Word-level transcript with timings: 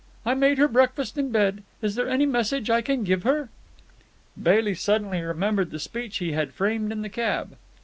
I 0.25 0.33
made 0.33 0.57
her 0.57 0.67
breakfast 0.67 1.15
in 1.19 1.29
bed. 1.29 1.61
Is 1.83 1.93
there 1.93 2.09
any 2.09 2.25
message 2.25 2.71
I 2.71 2.81
can 2.81 3.03
give 3.03 3.21
her?" 3.21 3.49
Bailey 4.41 4.73
suddenly 4.73 5.21
remembered 5.21 5.69
the 5.69 5.77
speech 5.77 6.17
he 6.17 6.31
had 6.31 6.53
framed 6.55 6.91
in 6.91 7.03
the 7.03 7.07
cab. 7.09 7.55